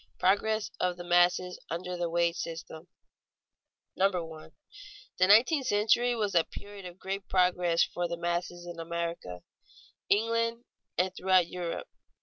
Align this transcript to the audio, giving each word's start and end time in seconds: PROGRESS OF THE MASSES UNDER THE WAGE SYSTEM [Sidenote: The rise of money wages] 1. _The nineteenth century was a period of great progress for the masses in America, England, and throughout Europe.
PROGRESS 0.17 0.71
OF 0.79 0.97
THE 0.97 1.03
MASSES 1.03 1.59
UNDER 1.69 1.95
THE 1.95 2.09
WAGE 2.09 2.35
SYSTEM 2.35 2.87
[Sidenote: 3.95 3.97
The 3.97 4.01
rise 4.01 4.07
of 4.07 4.29
money 4.31 4.41
wages] 4.45 4.51
1. 5.19 5.27
_The 5.27 5.27
nineteenth 5.31 5.67
century 5.67 6.15
was 6.15 6.33
a 6.33 6.43
period 6.43 6.85
of 6.87 6.97
great 6.97 7.27
progress 7.27 7.83
for 7.83 8.07
the 8.07 8.17
masses 8.17 8.65
in 8.65 8.79
America, 8.79 9.43
England, 10.09 10.65
and 10.97 11.15
throughout 11.15 11.49
Europe. 11.49 11.87